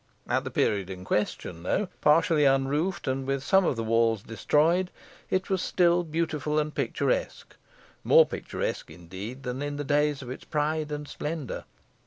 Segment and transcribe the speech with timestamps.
[0.27, 4.89] At the period in question though partially unroofed, and with some of the walls destroyed,
[5.29, 7.55] it was still beautiful and picturesque
[8.03, 11.65] more picturesque, indeed than in the days of its pride and splendour.